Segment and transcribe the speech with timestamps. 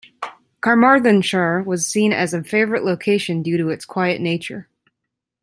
[0.61, 4.67] Carmarthenshire was seen as a favourite location due to its quiet nature.